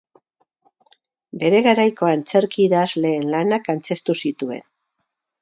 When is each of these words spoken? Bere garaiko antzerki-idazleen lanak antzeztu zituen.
Bere 1.43 1.59
garaiko 1.67 2.09
antzerki-idazleen 2.13 3.29
lanak 3.35 3.71
antzeztu 3.77 4.19
zituen. 4.25 4.67